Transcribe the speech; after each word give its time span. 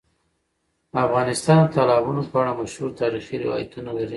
افغانستان 1.07 1.59
د 1.65 1.71
تالابونه 1.75 2.21
په 2.31 2.35
اړه 2.41 2.51
مشهور 2.61 2.91
تاریخی 3.01 3.35
روایتونه 3.45 3.89
لري. 3.97 4.09